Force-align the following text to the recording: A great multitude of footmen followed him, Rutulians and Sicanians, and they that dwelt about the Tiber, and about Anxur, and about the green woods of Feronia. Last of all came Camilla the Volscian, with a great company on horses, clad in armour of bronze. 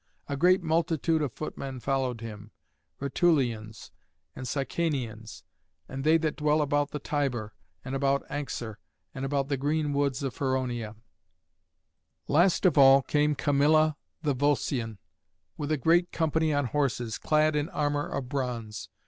A 0.27 0.35
great 0.35 0.63
multitude 0.63 1.21
of 1.21 1.31
footmen 1.31 1.79
followed 1.79 2.21
him, 2.21 2.49
Rutulians 2.99 3.91
and 4.35 4.47
Sicanians, 4.47 5.43
and 5.87 6.03
they 6.03 6.17
that 6.17 6.37
dwelt 6.37 6.61
about 6.63 6.89
the 6.89 6.97
Tiber, 6.97 7.53
and 7.85 7.93
about 7.93 8.27
Anxur, 8.27 8.77
and 9.13 9.25
about 9.25 9.47
the 9.49 9.57
green 9.57 9.93
woods 9.93 10.23
of 10.23 10.33
Feronia. 10.33 10.95
Last 12.27 12.65
of 12.65 12.79
all 12.79 13.03
came 13.03 13.35
Camilla 13.35 13.95
the 14.23 14.33
Volscian, 14.33 14.97
with 15.55 15.71
a 15.71 15.77
great 15.77 16.11
company 16.11 16.51
on 16.51 16.65
horses, 16.65 17.19
clad 17.19 17.55
in 17.55 17.69
armour 17.69 18.07
of 18.07 18.27
bronze. 18.27 18.89